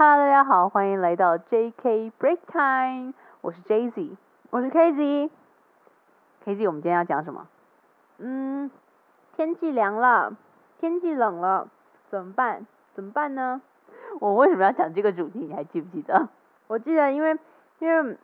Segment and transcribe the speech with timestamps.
[0.00, 4.16] Hello，大家好，欢迎来到 JK Break Time，我是 Jay
[4.48, 5.28] 我是 KZ。
[6.44, 7.48] KZ，我们今天要讲什么？
[8.18, 8.70] 嗯，
[9.34, 10.36] 天气凉了，
[10.78, 11.66] 天气冷了，
[12.10, 12.64] 怎么办？
[12.94, 13.60] 怎么办呢？
[14.20, 15.40] 我为什么要讲这个主题？
[15.40, 16.28] 你还记不记得？
[16.68, 17.36] 我记得，因为
[17.80, 18.16] 因为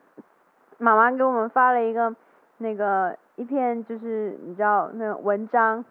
[0.78, 2.14] 妈妈给我们发了一个
[2.58, 5.84] 那个一篇，就是你知道那种文章，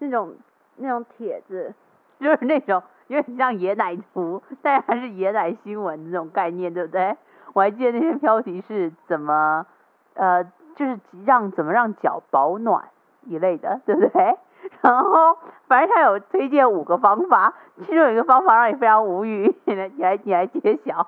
[0.00, 0.34] 那种
[0.78, 1.72] 那种帖子，
[2.18, 2.82] 就是那种
[3.12, 7.14] 有点像野奶图，但是还是野奶新闻这种概念，对不对？
[7.52, 9.66] 我还记得那篇标题是怎么
[10.14, 10.42] 呃，
[10.74, 12.84] 就是让怎么让脚保暖
[13.26, 14.38] 一类的，对不对？
[14.80, 21.06] 然后反正他有推荐五个方法，其中有一个方法让你非常无语， 你来你来你来揭晓。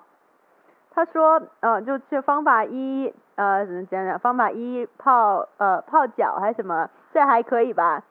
[0.94, 4.18] 他说，呃，就是方法一，呃，怎么讲讲？
[4.18, 8.02] 方法一泡呃泡脚还是什么，这还可以吧？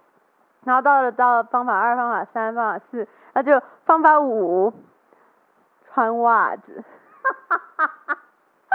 [0.66, 4.74] 然后到了到了方法二、方法三、方法四，那就方法五，
[5.86, 6.84] 穿袜子。
[7.24, 8.74] 哈哈哈哈哈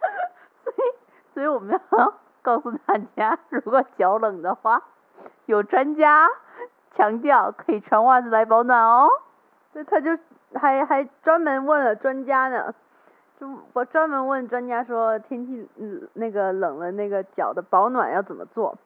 [0.00, 0.12] 哈
[0.64, 0.76] 所以，
[1.34, 4.82] 所以我们要告诉大家，如果脚冷的话，
[5.46, 6.28] 有专家
[6.96, 9.08] 强调可以穿袜子来保暖哦。
[9.72, 10.18] 这他就
[10.54, 12.74] 还还专门问了专家呢，
[13.38, 18.76] 就我专门问专家说天气嗯那个冷了那个脚的保暖要怎么做，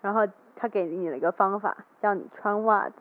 [0.00, 2.94] 然后他给你了一个方法，叫你穿袜子。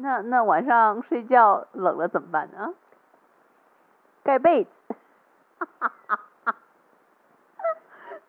[0.00, 2.72] 那那晚上睡觉冷了怎么办呢？
[4.22, 4.70] 盖被子。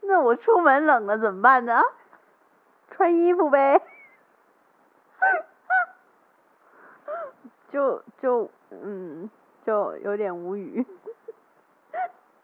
[0.02, 1.81] 那我出门冷了怎么办呢？
[2.92, 3.81] 穿衣服呗。
[7.72, 9.30] 就就嗯，
[9.64, 10.86] 就有点无语。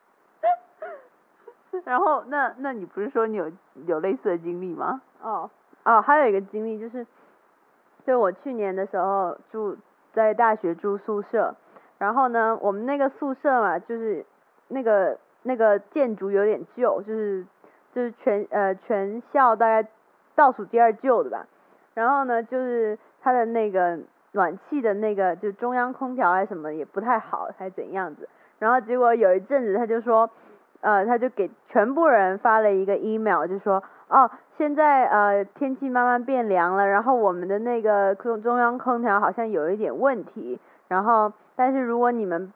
[1.84, 3.52] 然后那那你不是说你有
[3.88, 5.02] 有类似的经历吗？
[5.22, 5.50] 哦
[5.84, 7.06] 哦，还有一个经历就是，
[8.06, 9.76] 就我去年的时候住
[10.14, 11.56] 在大学住宿舍，
[11.98, 14.26] 然后呢，我们那个宿舍嘛，就是
[14.68, 17.46] 那个那个建筑有点旧，就是
[17.94, 19.90] 就是全呃全校大概
[20.36, 21.48] 倒数第二旧的吧。
[21.94, 23.98] 然后呢，就是它的那个
[24.34, 28.30] 暖气的那个就中央空调还是什么也不太好，还怎样子。
[28.60, 30.30] 然后结果有一阵子他就说，
[30.86, 42.54] 呃，他就给全部人发了一个 email，就说，哦，现在呃天气慢慢变凉了，然后我们的那个空中央空调好像有一点问题，然后但是如果你们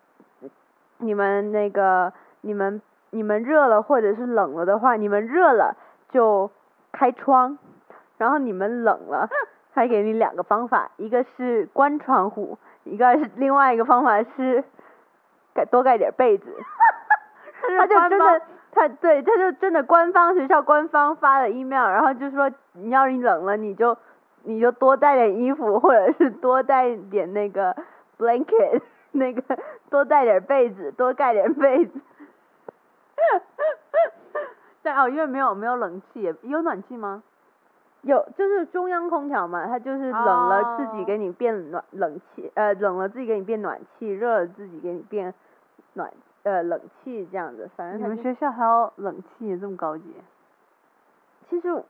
[1.00, 2.80] 你们那个你们
[3.10, 5.76] 你们热了或者是冷了的话，你们热了
[6.12, 6.52] 就
[6.92, 7.58] 开窗，
[8.20, 9.28] 然后你们冷了，
[9.74, 14.64] 还给你两个方法，一个是关窗户，一个是另外一个方法是
[15.56, 16.54] 盖多盖点被子。
[17.78, 23.98] 他就真的，他对，他就真的官方学校官方发的 email，然后就说你要是冷了你就
[24.44, 27.76] 你就多带点衣服，或者是多带点那个
[28.18, 28.82] blanket，
[29.12, 29.58] 那个
[29.90, 32.00] 多带点被子，多盖点被子。
[34.82, 37.22] 但哦，因为没有没有冷气，有暖气吗？
[38.02, 45.34] 有，就是中央空调嘛，它就是冷了自己给你变暖冷气，呃，冷了自己给你变暖气，热了自己给你变
[45.94, 46.10] 暖
[46.44, 50.04] 呃冷气这样子，反正你们学校还有冷气，这么高级？
[51.50, 51.84] 其实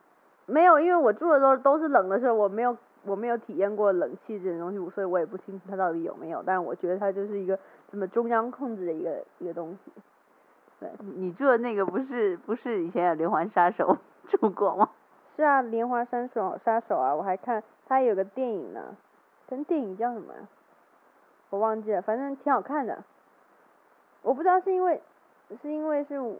[0.46, 7.58] 没有，因为我住的都都是冷的时候，我没有我没有体验过冷气这种东西，所以我也不清楚它到底有没有，但是我觉得它就是一个
[7.92, 9.92] 这么中央控制的一个一个东西。
[10.80, 13.98] 对，你住的那个不是不是以前有连环杀手
[14.32, 14.90] 住过吗？
[15.36, 18.96] 是啊，连环杀手杀手啊，我还看它有个电影呢，
[19.48, 20.40] 跟电影叫什么呀？
[21.50, 23.04] 我忘记了，反正挺好看的。
[24.22, 25.02] 我不知道是因为
[25.62, 26.35] 是因为是我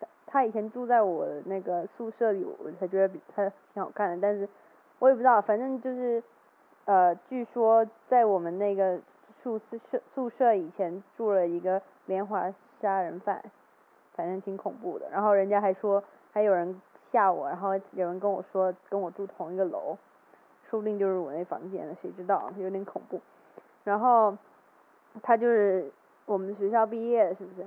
[0.00, 4.48] 他他以前住在我那个宿舍里，我才觉得比他挺好看的，但是
[4.98, 6.22] 我也不知道，反正就是
[6.84, 8.98] 呃，据说在我们那个
[9.42, 13.42] 宿宿舍宿舍以前住了一个连环杀人犯，
[14.14, 15.08] 反正挺恐怖的。
[15.10, 16.80] 然后人家还说还有人
[17.12, 19.96] 吓我，然后有人跟我说跟我住同一个楼，
[20.70, 23.20] 说不定就是我那房间的，谁知道，有点恐怖。
[23.84, 24.36] 然后
[25.22, 25.90] 他就是
[26.26, 27.66] 我们学校毕业的，是不是？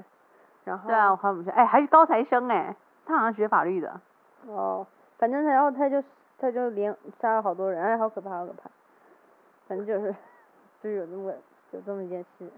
[0.65, 2.75] 然后对啊，我看我们学，哎，还是高材生哎，
[3.05, 3.99] 他好像学法律的。
[4.47, 4.85] 哦，
[5.17, 6.03] 反正他然后他就
[6.37, 8.69] 他就连杀了好多人，哎，好可怕，好可怕。
[9.67, 10.13] 反正就是
[10.81, 11.33] 就是有这么
[11.71, 12.49] 有这么一件事。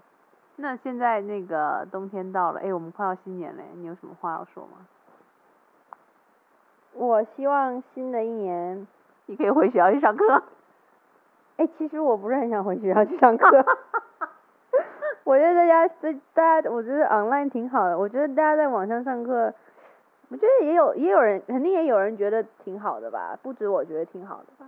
[0.57, 4.85] 那现在那个冬天到了，哎，我们快要新年嘞，你有什么话要说吗？
[6.93, 8.85] 我希望新的一年，
[9.27, 10.43] 你可以回学校去上课。
[11.57, 13.47] 哎，其实我不是很想回学校去上课。
[15.23, 17.97] 我觉得大家在大家，我觉得 online 挺好的。
[17.97, 19.53] 我觉得大家在网上上课，
[20.29, 24.65] 我觉得也有也有人，肯定也有人觉得挺好的吧，不止我觉得挺好的吧。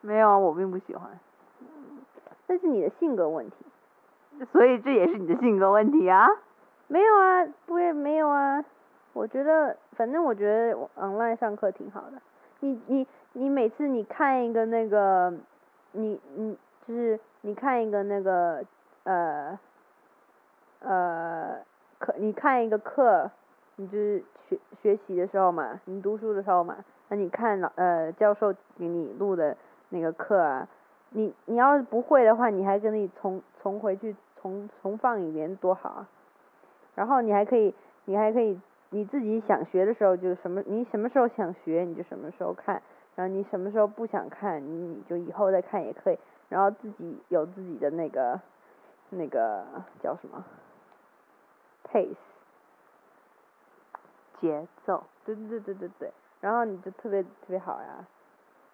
[0.00, 1.08] 没有啊，我并不喜欢。
[2.46, 3.56] 那是你的性格问题。
[4.52, 6.26] 所以这也是你的性格问题啊。
[6.88, 8.64] 没有啊，不也没有啊。
[9.12, 12.20] 我觉得，反正我觉得 online 上课挺好的。
[12.60, 15.32] 你你你每次你看一个那个，
[15.92, 18.62] 你你就是你看一个那个
[19.04, 19.58] 呃
[20.84, 21.58] 呃
[21.98, 23.30] 课，你看一个课，
[23.76, 26.76] 你就是学学习的时候嘛，你读书的时候嘛，
[27.08, 29.56] 那你看老呃教授给你录的
[29.88, 30.68] 那个课啊，
[31.10, 36.08] 你你要是不会的话，你还跟你重重回去重重放一遍多好啊。
[36.94, 38.60] 然后你还可以，你还可以。
[38.90, 42.80] 你自己想学的时候就什么，你什么时候想学你就什么时候看，
[43.16, 48.40] 然后你什么时候不想看，你就以后再看也可以，然后自己有自己的那个
[49.10, 49.64] 那个
[50.00, 50.44] 叫什么
[51.94, 52.16] pace
[54.40, 58.04] 节奏，对对对对对对，然后你就特别特别好呀，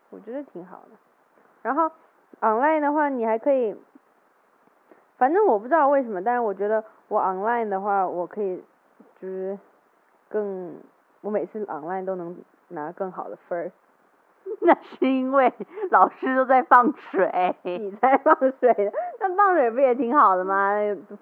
[0.09, 0.97] 我觉得挺好的。
[1.63, 1.93] 然后
[2.41, 3.77] online 的话你还可以，
[5.19, 8.65] 反正我不知道为什么，但是我觉得我 online 的话我可以
[9.21, 9.59] 就是。
[10.33, 10.77] 更，
[11.23, 12.37] 我每次 online 都能
[12.69, 13.73] 拿更好的分儿，
[14.63, 15.53] 那是因为
[15.91, 20.71] 老师都在放水，你在放水，那放水不也挺好的吗？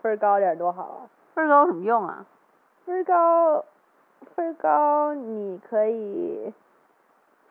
[0.02, 1.00] 分儿高点多好啊！
[1.38, 2.26] 分儿高有什么用啊？
[2.84, 3.64] 分儿高，
[4.34, 6.52] 分儿高你可以，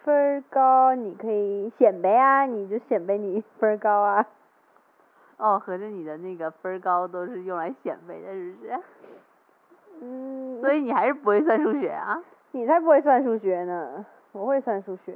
[0.04, 4.26] 分儿高你可以显摆啊，你就显摆你分儿高啊。
[5.38, 8.80] 哦，合着你的那个分儿高都是用来显摆的，是不是？
[10.02, 12.22] 嗯，所以你还是不会算数学啊？
[12.52, 15.16] 你才不会算数学呢，我会算数学。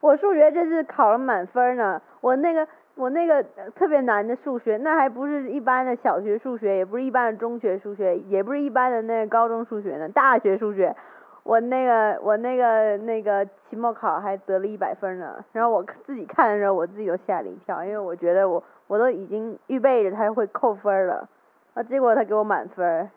[0.00, 3.42] 我数学这次考了满分呢，我那个我那个
[3.74, 10.94] 特别难的数学，那还不是一般的小学数学，也不是一般的中学数学，也不是一般的那个高中数学呢，大学数学，
[11.42, 15.44] 我那个我那个那个期末考还得了一百分呢。
[15.52, 21.28] 然后我自己看的时候，我自己都吓了一跳，因为我觉得我我都已经预备着他会扣分了，
[21.74, 23.10] 啊，结果他给我满分。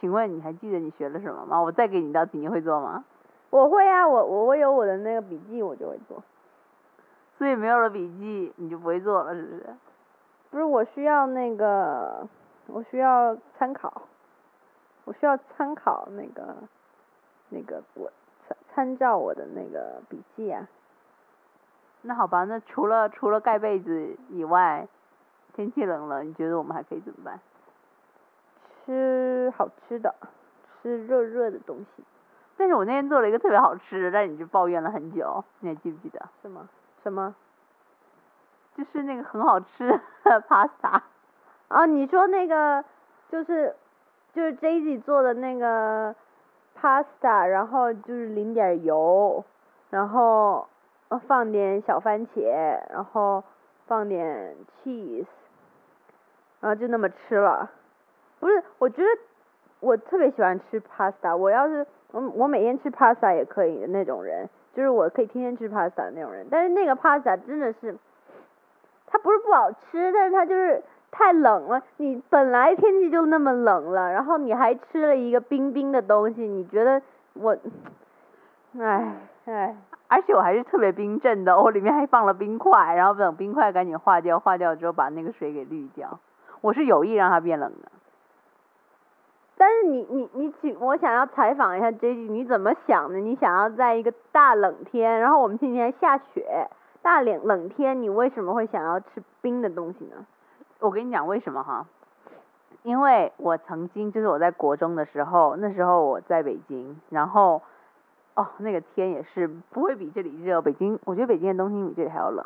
[0.00, 1.60] 请问你还记得你学了什么吗？
[1.60, 3.04] 我再给你一道题，你会做吗？
[3.50, 6.22] 我会啊，我我我有我的那个笔记，我就会做。
[7.44, 9.66] 所以没有了笔记，你就不会做了，是不是？
[10.50, 12.26] 不是，我需要那个，
[12.68, 14.00] 我需要参考，
[15.04, 16.56] 我需要参考那个，
[17.50, 18.10] 那个我
[18.48, 20.66] 参参照我的那个笔记啊。
[22.00, 24.88] 那好吧，那除了除了盖被子以外，
[25.52, 27.38] 天气冷了，你觉得我们还可以怎么办？
[28.86, 30.14] 吃好吃的，
[30.80, 32.02] 吃热热的东西。
[32.56, 36.26] 但是我那天做了一个特别好吃的，但你就抱怨了很久，你还记不记得？
[36.40, 36.66] 什么？
[37.04, 37.34] 什么？
[38.74, 41.02] 就是那个很好吃的 pasta。
[41.68, 42.82] 啊，你说那个
[43.28, 43.76] 就是
[44.32, 46.14] 就是 j a z 做的那个
[46.80, 49.44] pasta，然后就是淋点油，
[49.90, 50.66] 然后
[51.28, 52.50] 放点小番茄，
[52.90, 53.44] 然后
[53.86, 55.26] 放点 cheese，
[56.60, 57.70] 然后就那么吃了。
[58.40, 59.08] 不是，我觉得
[59.80, 61.36] 我特别喜欢吃 pasta。
[61.36, 66.46] 我要是我我每天吃 pasta 也可以的那种人，就是我可以天天吃 pasta 的那种人。
[66.50, 67.96] 但是那个 pasta 真的是，
[69.06, 71.80] 它不是不好吃，但是它就是太冷了。
[71.96, 77.00] 你本来天气就那么冷了，然后你还吃了一个冰冰的东西，你觉得
[77.34, 77.56] 我，
[78.80, 79.12] 唉
[79.46, 79.76] 唉，
[80.08, 86.18] 而且我还是特别冰镇的，我里面还放了冰块，然后等冰块赶紧化掉，化掉之后把那个水给滤掉。
[86.60, 87.90] 我是有意让它变冷的。
[89.56, 93.18] 但是你你你请我想要采访一下 J J，你怎么想的？
[93.18, 96.68] 你想要在一个大冷天，然后我们今天下雪，
[97.02, 100.26] 大冷冷天，你为什么会想要吃冰的东西呢？
[100.80, 101.86] 我跟你讲为什么哈，
[102.82, 107.62] 因为我曾经就是我在国中的时候，那时候我在北京，然后
[108.34, 112.44] 哦那个天也是不会比这里热，北京我觉得北京的冬天比这里还要冷。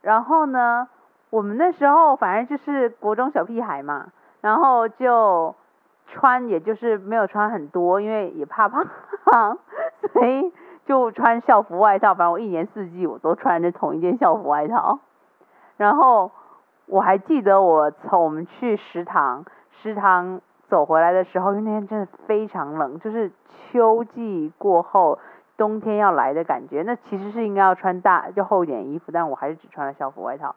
[0.00, 0.88] 然后呢，
[1.28, 5.54] 我们那时候反正就是国中小屁孩嘛，然后就。
[6.06, 8.86] 穿也就是没有穿很多，因为也怕胖，
[10.12, 10.52] 所以
[10.86, 12.14] 就穿校服外套。
[12.14, 15.00] 反正我一年四季我都穿着同一件校服外套。
[15.76, 16.30] 然后
[16.86, 23.32] 我还记得我从我们去食堂，食堂走回来的时候，因为那天真的非常冷，就是
[23.72, 25.18] 秋季过后
[25.56, 26.82] 冬天要来的感觉。
[26.82, 30.54] 那其实是应该要穿大就厚一点衣服，但我还是只穿了校服外套。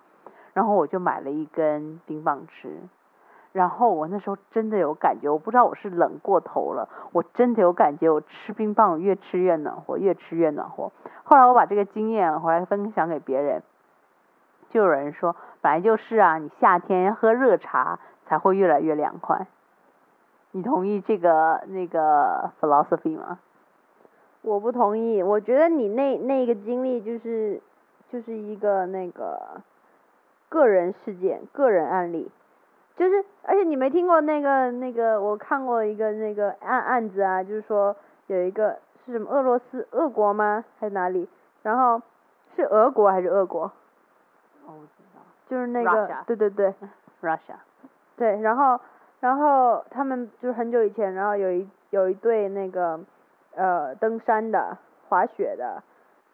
[0.53, 2.79] 然后我就买了一根冰棒吃。
[3.57, 10.91] 然后我那时候真的有感觉，我不知道我是冷过头了，我真的有感觉，我吃冰棒越吃越暖和，越吃越暖和。
[11.23, 13.63] 后来我把这个经验回来分享给别人，
[14.69, 17.97] 就有人说，本来就是啊，你夏天喝热茶
[18.27, 19.47] 才会越来越凉快。
[20.51, 23.39] 你同意这个那个 philosophy 吗？
[24.43, 27.59] 我不同意，我觉得你那那个经历就是
[28.11, 29.61] 就是一个那个
[30.47, 32.29] 个人事件、个人案例。
[32.97, 40.65] 就是，而且你没听过那个那个，我看过一个那个案案子啊，就是说有一个是什么俄罗斯俄国吗？
[40.79, 41.29] 还是哪里？
[41.61, 42.01] 然后
[42.55, 43.65] 是俄国还是俄国？
[44.65, 46.73] 哦，我知道就是那个 Russia 对对对，
[47.21, 47.55] Russia，
[48.17, 48.79] 对，然后
[49.19, 52.99] 然后他们就是很久以前，然后有一有一对那个
[53.55, 54.77] 呃登山的、
[55.07, 55.83] 滑雪的，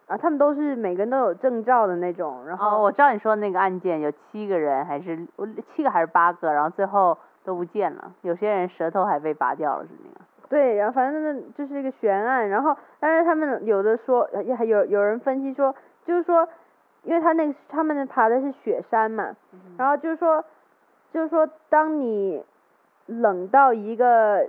[0.08, 10.22] 啊，他们都是每个人都有证照的那种，然哦，后我知道你说的那个案件有七个人还是我七个还是八个，然后最后都不见了，有些人舌头还被拔掉了，是那个。
[10.50, 15.74] 对，然后反正那就是一个悬案，然后但是他们有的说，呃也还有有人分析说，
[16.06, 16.48] 就是说，
[17.04, 19.36] 因为他那个他们爬的是雪山嘛，
[19.78, 20.44] 然后就是说，
[21.12, 22.44] 就是说，当你
[23.08, 24.48] 冷到一个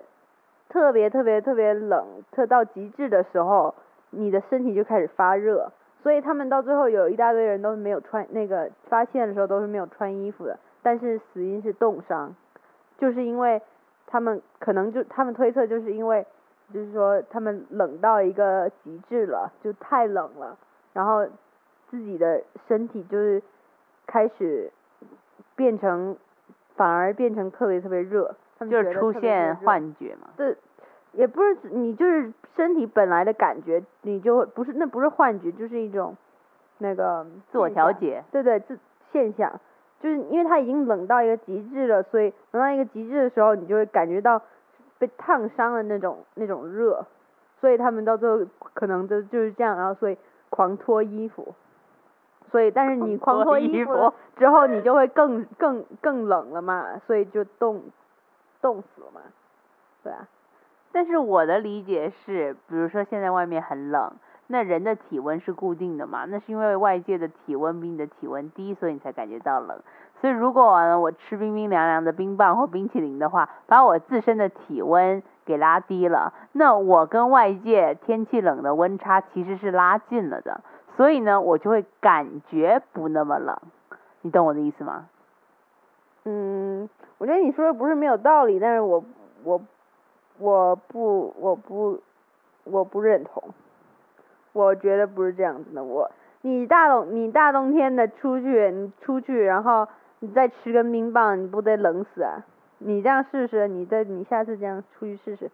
[0.69, 3.75] 特别特别特别冷，特到极致的时候，
[4.17, 5.71] 你的身体就开始发热，
[6.03, 12.35] 所以他们到最后有一大堆人都是没有穿那个发现的时候都是没有穿衣服的，但是死因是冻伤，
[12.99, 13.61] 就是因为
[14.07, 16.25] 他们可能就他们推测就是因为
[16.73, 20.57] 就是说他们冷到一个极致了，就太冷了，
[20.93, 21.27] 然后
[21.91, 23.43] 自己的身体就是
[24.07, 24.71] 开始
[25.57, 26.17] 变成
[26.77, 30.29] 反而变成特别特别热，他们就是出现幻觉嘛。
[30.37, 30.57] 对，
[31.17, 36.17] 也不是你就是身体本来的感觉，你就会不是那不是幻觉，就是一种
[36.79, 38.79] 那个自我调节，对对，自
[39.13, 39.61] 现象，
[40.01, 44.41] 就是因为它已经冷到一个极致了，所以冷到一个极致的时候，你就会感觉到
[44.99, 47.05] 被烫伤的那种那种热，
[47.61, 48.45] 所以他们到最后
[48.75, 50.17] 可能就就是这样，然后所以
[50.51, 51.55] 狂脱衣服，
[52.51, 57.83] 所以但是你狂脱衣服之后，你就会更更更冷了嘛，所以就冻
[58.61, 59.21] 冻死了嘛，
[60.03, 60.29] 对啊，
[60.95, 64.13] 但是我的理解是，比如说现在外面很冷，
[64.47, 66.25] 那人的体温是固定的嘛？
[66.27, 69.81] 那是因为外界的体温比你的体温低，所以你才感觉到冷。
[70.21, 70.71] 所以如果
[71.01, 80.61] 我吃冰冰凉凉的冰棒或冰淇淋的话，把我自身的体温给拉低了，那我跟外界天气冷的温差其实是拉近了的，
[80.97, 83.59] 所以呢我就会感觉不那么冷。
[84.23, 85.09] 你懂我的意思吗？
[86.25, 89.05] 嗯，我觉得你说的不是没有道理，但是我
[89.43, 89.61] 我
[90.39, 92.01] 我不我不
[92.65, 93.43] 我不认同，
[94.53, 95.85] 我觉得不是这样子的。
[95.85, 96.11] 我
[96.43, 99.87] 你大冬你大冬天的出去，你出去然后
[100.19, 102.45] 你再吃根冰棒，你不得冷死啊？
[102.79, 105.51] 你这样试试，你再你下次这样出去试试。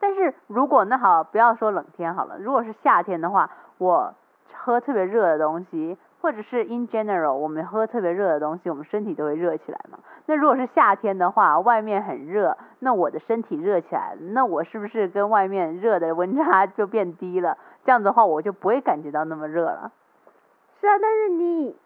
[0.00, 4.14] 但是如果那好，不要说冷天好了，如果是夏天的话，我
[4.52, 9.98] 喝特别热的东西，或者是 in general 我们喝特别热的东西，我们身体都会热起来嘛。
[10.26, 17.58] 那如果是夏天的话，外面很热，那我的身体热起来，那我是不是跟外面热的温差就变低了？
[17.84, 19.90] 这样子的话，我就不会感觉到那么热了。
[20.80, 21.76] 是啊，但是你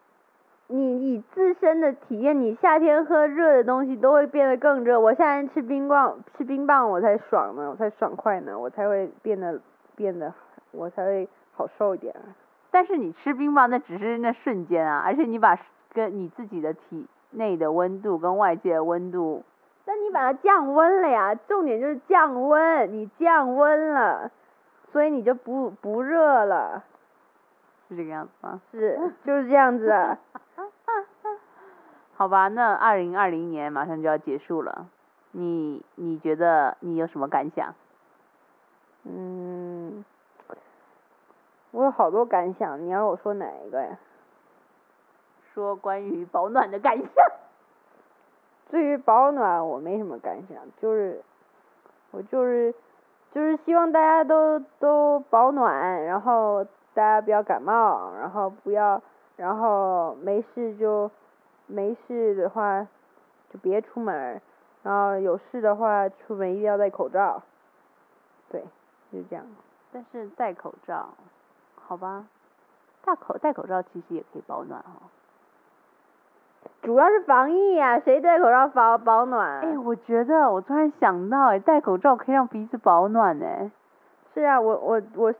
[0.66, 5.00] 你以自身的体验，你夏天喝热的东西都会变得更热。
[5.00, 9.58] 我夏天吃冰棒吃冰棒我才爽呢，我才爽快呢，我才会变得
[9.96, 10.30] 变得
[10.72, 12.14] 我才会好受一点。
[12.76, 15.59] 但是你吃冰棒那只是那瞬间啊，而且你把
[15.95, 19.42] 跟你自己的体内的温度跟外界的温度
[19.87, 24.30] 那你把它降温了呀，重点就是降温，你降温了，
[24.92, 26.85] 所以你就不不热了，
[27.88, 28.61] 是这个样子吗？
[28.71, 30.18] 是就是这样子啊。
[32.14, 34.87] 好吧，那二零二零年马上就要结束了，
[35.33, 37.75] 你你觉得你有什么感想？
[39.04, 39.45] 嗯，
[41.76, 43.99] 我有好多感想，你要我说哪一个呀？
[45.52, 47.06] 说关于保暖的感想。
[48.71, 51.23] 至于保暖，我没什么感想，就是
[52.12, 52.75] 我就是
[53.30, 56.64] 就是希望大家都都保暖，然后
[56.95, 59.02] 大家不要感冒，然后不要，
[59.37, 61.11] 然后没事就
[61.66, 62.88] 没事的话
[63.50, 64.40] 就别出门，
[64.83, 67.42] 然后有事的话出门一定要戴口罩。
[68.49, 68.62] 对，
[69.12, 69.45] 就是这样。
[69.92, 71.11] 但是戴口罩，
[71.86, 72.24] 好吧，
[73.04, 75.06] 戴口戴口罩其实也可以保暖哦。
[76.82, 79.60] 主要是防疫呀、谁戴口罩保保暖？
[79.60, 83.70] 哎，我觉得我突然想到，哎，戴口罩可以让鼻子保暖呢。
[84.34, 85.34] 是啊，我我我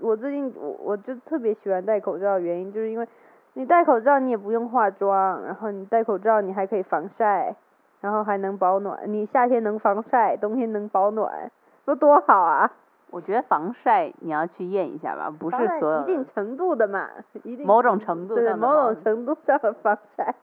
[0.00, 3.08] 我最近我我就特别喜欢戴口罩的原因，就是因为
[3.54, 7.56] 你戴口罩你也不用化妆，然后你戴口罩你还可以防晒，
[8.02, 9.00] 然后还能保暖。
[9.06, 11.50] 你夏天能防晒，冬天能保暖，
[11.86, 12.70] 说多好啊！
[13.10, 17.08] 我觉得防晒你要去验一下吧，不是防晒所有一定程度的嘛，
[17.44, 20.34] 一定某种程度的保种程度上的防晒，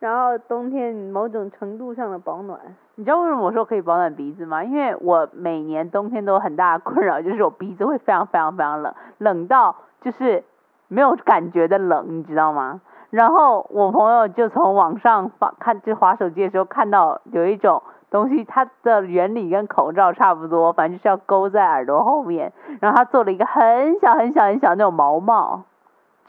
[0.00, 2.58] 然后冬天某种程度上的保暖。
[2.94, 4.64] 你知道为什么我说可以保暖鼻子吗？
[4.64, 10.42] 因为我每年冬天都有很大的困扰，就是我鼻子会非常非常非常冷，冷到就是
[10.88, 12.80] 没有感觉的冷，你知道吗？
[13.10, 17.82] 然后我朋友就从网上发看，就滑手机的时候看到有一种
[18.12, 25.64] 东西，它的原理跟口罩差不多，反正就是要勾在耳朵后面，然后他做了一个很小很小很小那种毛帽，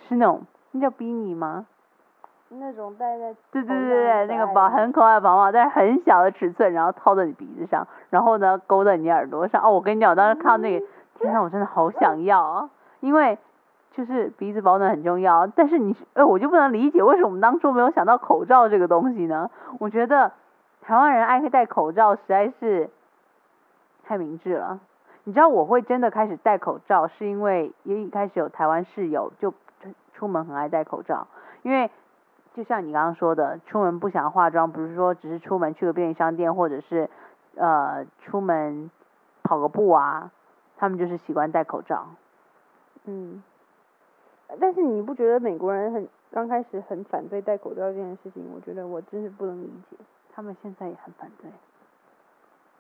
[0.08, 1.68] 是那种那叫比尼吗？
[2.56, 9.62] 那种戴在对对对对，那个很可爱的薄很可爱的毛毛，但是很小的尺寸，然后套在你鼻子上，然后呢勾在你耳朵上。
[9.64, 10.86] 哦，我跟你讲，我当时看到那个，
[11.20, 12.70] 天呐，我真的好想要啊！
[13.00, 13.38] 因为
[13.92, 19.50] 就是鼻子保暖很重要，但是你，呃，我就不能理解为什么我们当初没有想到口罩这个东西呢？
[19.80, 20.32] 我觉得
[20.84, 22.90] 台湾人爱戴口罩实在是
[24.04, 24.82] 太明智了。
[25.24, 29.54] 你知道我会真的开始戴口罩，是因为一开始有台湾室友就
[30.14, 31.26] 出门很爱戴口罩，
[31.62, 31.90] 因为
[32.54, 37.10] 就像你刚刚说的，出门不想化妆，不是说只是出门去个便利商店，或者是
[37.56, 38.92] 呃出门
[39.42, 40.32] 跑个步啊，
[40.76, 42.08] 他们就是习惯戴口罩。
[43.06, 43.42] 嗯，
[44.60, 48.44] 但是你不觉得美国人很刚开始很反对戴口罩这件事情？
[48.54, 49.96] 我觉得我真是不能理解。
[50.36, 51.52] 他们现在也很反对。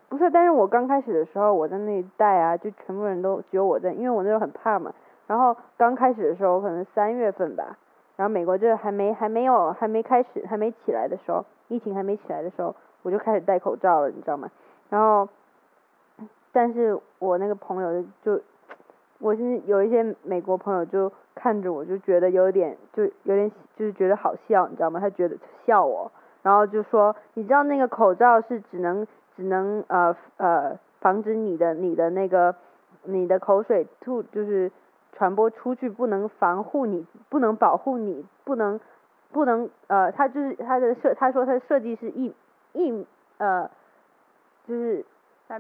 [0.10, 4.93] 不是，但是我刚开始的时候我在那里戴啊，就全部人都只有我在，因为我那时候很怕嘛。
[5.25, 7.77] 然后刚开始的时候，可能三月份吧，
[8.15, 14.51] 然后美国这还没还没有还没开始还没起来的时候，疫情还没起来的时候，我就开始戴口罩了，你知道吗？
[14.89, 15.27] 然后，
[16.51, 18.39] 但是我那个朋友就，
[19.17, 25.00] 我现在有一些美国朋友就看着我就觉得有点就有点就是觉得好笑，你知道吗？
[25.00, 26.12] 他觉得笑我，
[26.43, 32.53] 然后就说，你知道那个口罩是只能只能呃呃防止你的你的那个
[33.03, 34.71] 你的口水吐就是
[35.13, 38.79] 传播出去，不能防护你，不能保护你，不能
[39.31, 42.33] 不能呃，他就是他的设，他说他的设计是一
[42.73, 43.05] 一
[43.38, 43.69] 呃
[44.67, 45.05] 就是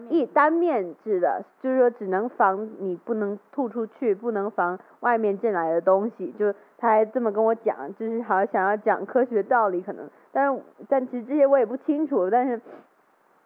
[0.09, 6.33] 一单面制的，就是说只能防你不能吐出去，不能防外面进来的东西。
[6.37, 12.59] 就他还这么跟我讲，就是好像想要讲科学道理，可能，但是但其实这些我也不清楚，但是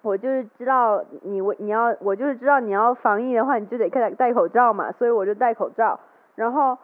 [0.02, 6.00] 我就是知道你我你要我就是知道你要防疫的话，你就得戴戴口罩嘛，所以我就戴口罩。
[6.36, 6.78] 然后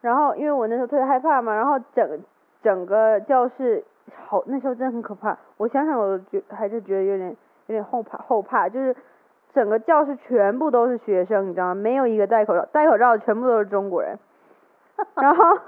[0.00, 2.20] 然后因为我那时候特别害怕嘛，然后整
[2.62, 3.82] 整个教室
[4.26, 7.30] 好那时候真的很可怕，我想想我就觉还是觉得有点
[7.66, 8.94] 有点后怕后怕，就是
[9.56, 11.74] 整个教室全部都是学生，你知道吗？
[11.74, 14.18] 没有一个戴口罩，戴口罩的全部都是中国人。
[15.16, 15.58] 然后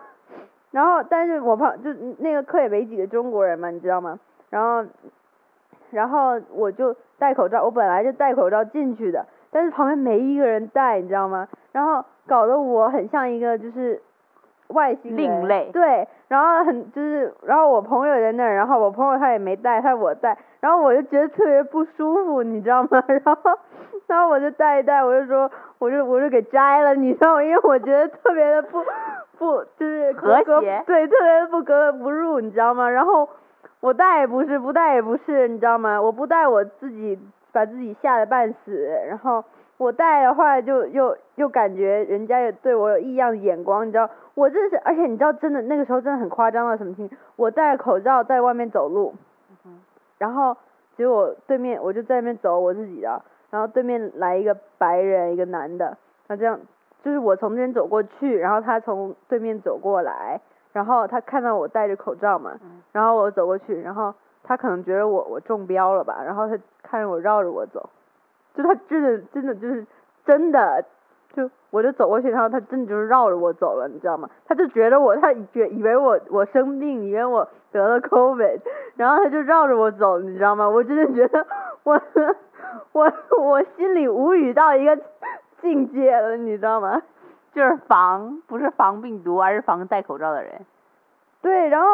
[0.73, 4.21] 然后但是我旁就那个课也没几个中国人嘛，你知道吗？
[4.51, 4.85] 然后
[5.91, 11.49] 然后我就戴口罩，我本来就戴口罩进去的，但是旁边没一个人戴，你知道吗？
[11.73, 13.99] 然后搞得我很像一个就是
[14.67, 23.03] 外星人另类对，然后很就是，然后我朋友在那儿，然后我朋友他也没戴，他我戴，然后我就觉得特别不舒服，你知道吗？
[23.25, 23.59] 然后
[24.07, 27.43] 然后我就戴一戴，我就说，我就我就给摘了，你知道吗？
[27.43, 28.83] 因为我觉得特别的不
[29.39, 32.89] 不就是格格和谐对，特别的不格格不入，你知道吗？
[32.91, 33.29] 然后
[33.81, 36.01] 我戴也不是，不戴也不是，你知道吗？
[36.01, 37.19] 我不戴我自己
[37.53, 39.45] 把自己吓得半死，然后
[39.77, 44.11] 我戴的话就又又感觉人家也对我有异样的眼光，你知道？
[44.35, 47.21] 我真是，而且你知道，真的那个时候真的很夸张到什么情况？
[47.37, 49.15] 我戴着口罩在外面走路，
[50.19, 50.57] 然后
[50.97, 56.59] 结果对面我就在那边走我自己的，然后对面来一个白人，一个男的，他这样
[57.03, 60.41] 就是我从这边走过去，然后他从对面走过来，
[60.73, 62.59] 然后他看到我戴着口罩嘛，
[62.93, 67.89] 然后我走过去，然后他可能觉得我我中标了吧，然后他看着我绕着我走，
[68.55, 69.87] 就他真的真的就是
[70.25, 70.85] 真的，
[71.35, 74.29] 就我就走过去，然后他真的就是绕着我走了，你知道吗？
[74.47, 78.61] 他就觉得我他觉以为我我生病，以为我得了 COVID，
[78.97, 80.69] 然后他就绕着我走，你知道吗？
[80.69, 81.47] 我真的觉得
[81.85, 82.01] 我
[82.93, 84.99] 我我心里无语到一个
[85.61, 87.03] 境界了，你知道吗？
[87.55, 90.53] 就是防，不是防病毒，而是防戴口罩的人。
[91.43, 91.89] 对，然后，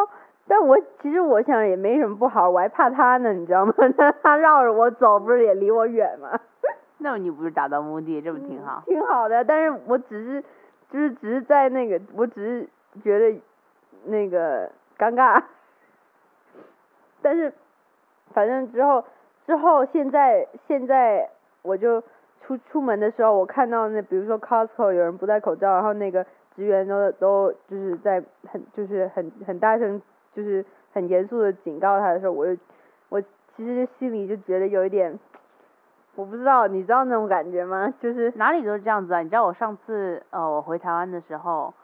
[0.48, 3.72] 但我其实我想也没什么不好，我还怕他呢，你知道吗？
[3.96, 6.38] 他 他绕着我走，不是也离我远吗？
[6.98, 8.82] 那你不是达到目的，这不挺好？
[8.86, 10.44] 挺好的，但是我只是，
[10.90, 12.68] 就是只是在那个，我只是
[13.02, 13.40] 觉得
[14.04, 15.42] 那个尴尬，
[17.20, 17.52] 但是
[18.32, 19.04] 反正之后
[19.46, 21.28] 之后现在现在
[21.62, 22.00] 我就
[22.40, 30.00] 出出门的时候，我看到那比如说 Costco 有人不戴口罩，然后那个职员都都就是在很就是很很大声
[30.32, 32.60] 就是很严肃的警告他的时候，我就
[33.08, 33.20] 我
[33.56, 35.18] 其实心里就觉得有一点。
[36.16, 37.92] 我不知道，你知道那种感觉吗？
[38.00, 39.20] 就是哪里都是这样子啊！
[39.20, 41.74] 你知道我上次呃我回台湾的时候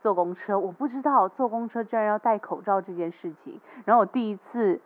[0.00, 3.60] 坐公车，我不知道坐公车居然要戴口罩这件事情。
[3.84, 4.80] 然后我第一次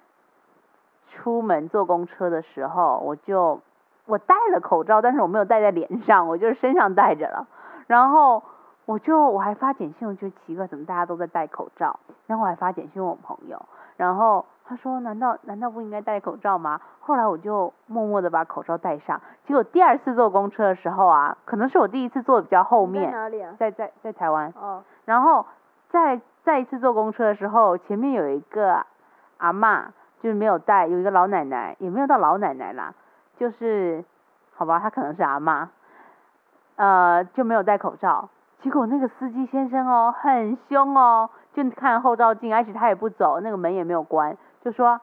[1.10, 3.60] 出门坐公车的时候，我就
[4.06, 7.46] 我戴了口罩，但是我没有戴在脸上，我就是身上戴着了。
[7.86, 8.42] 然后
[8.86, 12.00] 我就我还发简讯，我就奇怪，怎么大家都在戴口罩？
[12.26, 13.60] 然后我还发简讯我朋友，
[13.98, 16.80] 然后他说难道难道不应该戴口罩吗？
[17.00, 23.52] 后来我就默默的把口罩戴上，结果第二次坐公车的时候啊，可能是我第一次坐比较后面，在哪里啊？
[23.58, 25.44] 在在在台湾，哦，然后
[25.90, 28.86] 再再一次坐公车的时候，前面有一个
[29.36, 29.84] 阿嬷，
[30.22, 32.94] 就是没有戴，有一个老奶奶，也没有到老奶奶啦，
[33.36, 34.02] 就是
[34.54, 35.68] 好吧，她可能是阿嬷，
[36.76, 38.30] 呃，就没有戴口罩。
[38.62, 45.00] 结果那个司机先生哦，很凶哦，就看后照镜，而且他也不走，那个门也没有关，就说：“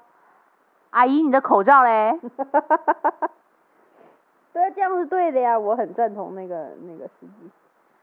[0.89, 2.19] 阿姨，你的口罩嘞？”
[4.51, 7.51] 对啊，这样是对的呀，我很赞同那个那个司机。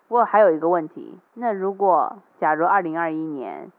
[0.07, 3.71] 不过还有一个问题，那如果假如二零二一年，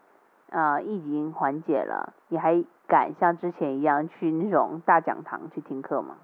[0.50, 6.16] 呃，疫情缓解了，你还敢像之前一样去那种大讲堂去听课吗？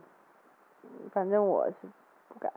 [1.12, 1.88] 反正我是
[2.28, 2.52] 不敢。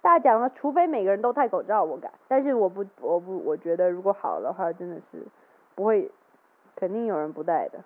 [0.00, 2.10] 大讲了，除非每个人都戴口罩，我敢。
[2.28, 5.26] 但是我不，我不，我觉得如果好的话，真的是
[5.74, 6.10] 不会，
[6.76, 7.80] 肯定有人不戴的。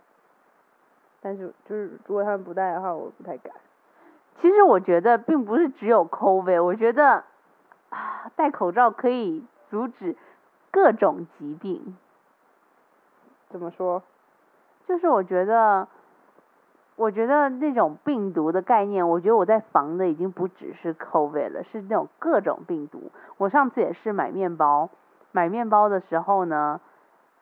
[1.21, 3.53] 但是就是如果他们不戴的话，我不太敢。
[4.41, 7.25] 其实我觉得并不是只有 COVID，我觉得
[7.91, 10.15] 啊，戴口罩可以阻止
[10.71, 11.97] 各种疾病。
[13.49, 14.03] 怎么说？
[14.87, 15.89] 就是我觉得，
[16.95, 23.11] 我觉得那种病毒的概念，我觉得我在防的已经不只是 COVID 了，是那种各种病毒。
[23.39, 24.91] 我上次也是买面包，
[25.33, 26.81] 买面包的时候呢，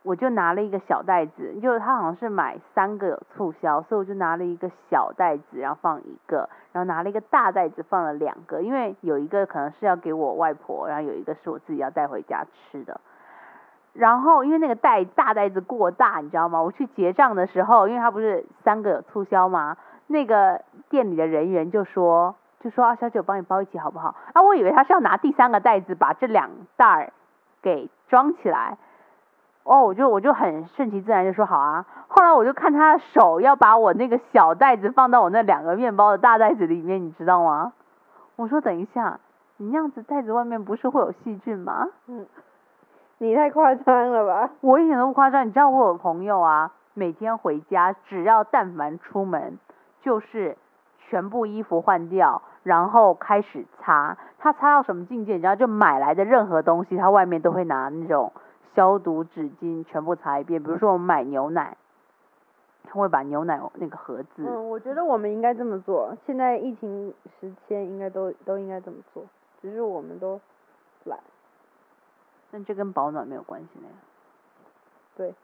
[0.04, 13.00] 我就拿了一个小袋子，就是他好像是买三个有促销，所以我就拿了一个小袋子，然后放一个，然后拿了一个大袋子放了两个，因为有一个可能是要给我外婆，然后有一个是我自己要带回家吃的。
[13.94, 16.60] 然后因为那个袋大袋子过大，你知道吗？
[16.60, 19.78] 我去结账的时候，因为他不是三个有促销吗？
[20.08, 24.14] 那个店里的人员就说，就说啊，小姐我帮你包一起好不好？
[24.34, 27.12] 啊，我以为他是要拿第三个袋子把这两袋儿
[27.62, 28.76] 给装起来。
[29.64, 31.84] 哦，我就我就很顺其自然就说好啊。
[32.06, 37.72] 后来我就看他的手要把我那个小袋子放到我那两个面包的大袋子里面，你知道吗？
[38.36, 39.18] 我说等一下，
[39.56, 41.88] 你那样子袋子外面不是会有细菌吗？
[42.06, 42.26] 嗯，
[43.18, 44.50] 你太夸张了吧？
[44.60, 49.58] 我一点都不夸张，你知道我有朋友啊，每天回家只要但凡出门，
[50.02, 50.58] 就是
[51.08, 54.16] 全部衣服换掉，然后开始擦。
[54.38, 55.32] 他擦到什么境界？
[55.34, 58.30] 你知道，就买来的任何东西，他外面都会拿那种
[58.74, 60.62] 消毒纸巾全部擦一遍。
[60.62, 61.76] 比如说我们买牛奶，
[62.84, 66.16] 他会把牛奶那个盒子，嗯，我觉得我们应该这么做。
[66.26, 69.24] 现在疫情时间应该都都应该这么做，
[69.62, 70.40] 只是我们都
[71.04, 71.18] 懒。
[72.50, 73.88] 但这跟保暖没有关系呢。
[75.16, 75.34] 对，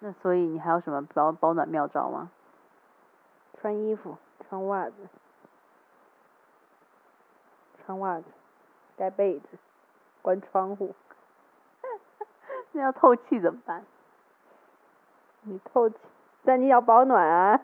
[0.00, 2.30] 那所以你还有什么保保暖妙招吗？
[3.60, 4.94] 穿衣服，穿袜子，
[7.84, 8.24] 穿袜子，
[8.96, 9.46] 盖被子，
[10.20, 10.94] 关窗户。
[12.74, 13.82] 那要透气怎么办？
[15.42, 15.96] 你透气，
[16.44, 17.60] 但你要保暖啊！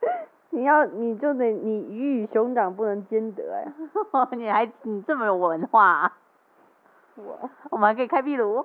[0.50, 3.72] 你要你就得你鱼与熊掌不能兼得呀。
[4.32, 6.16] 你还你这么有文化、啊，
[7.16, 8.64] 我我们还可以开壁炉。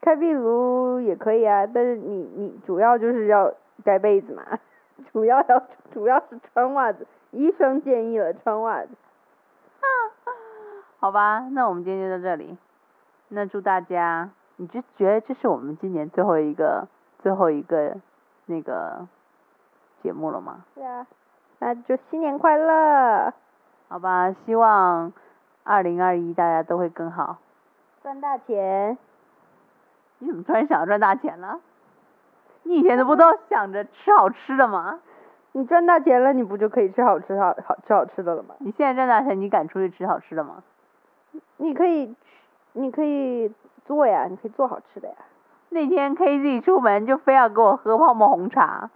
[0.00, 3.52] 开壁炉也可以啊，但是你你主要就是要
[3.84, 4.44] 盖被子嘛，
[5.12, 5.62] 主要要
[5.92, 8.90] 主要是穿袜子，医生建议了穿袜子。
[11.00, 12.56] 好吧，那我们今天就到这里。
[13.28, 14.30] 那祝大家，
[14.60, 16.86] 你就觉得这是我们今年最后一个
[17.20, 17.96] 最后一个
[18.44, 19.08] 那个
[20.02, 20.66] 节目了吗？
[20.74, 21.06] 对啊，
[21.60, 23.32] 那就新年快乐，
[23.88, 25.14] 好吧，希望
[25.64, 27.38] 二零二一大家都会更好。
[28.02, 28.98] 赚大钱。
[30.18, 31.58] 你怎么突然想要赚大钱了？
[32.64, 35.00] 你以前都不都想着吃好吃的吗？
[35.52, 38.54] 你赚大钱了，你不就可以吃好吃好好吃好吃的了吗？
[38.58, 40.62] 你现在赚大钱，你敢出去吃好吃的吗？
[41.56, 42.14] 你可以，
[42.74, 43.50] 你可以
[43.84, 45.14] 做呀，你可以做好吃的呀。
[45.70, 48.90] 那天 KZ 出门就非要给我喝泡沫红茶，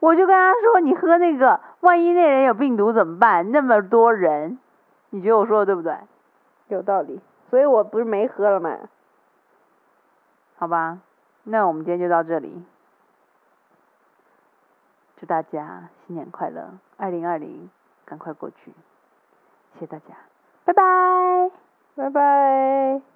[0.00, 3.50] 我就跟他说：“你喝那个，万一那人有病毒怎么办？
[3.52, 4.58] 那么多人，
[5.10, 5.96] 你觉得我说的对不对？”
[6.68, 8.76] 有道理，所以我不是没喝了吗？
[10.56, 10.98] 好吧，
[11.44, 12.64] 那我们今天就到这里。
[15.16, 17.70] 祝大家新年快乐，二零二零
[18.04, 18.72] 赶快过去，
[19.74, 20.14] 谢谢大家，
[20.64, 20.82] 拜拜。
[21.96, 23.13] 拜拜。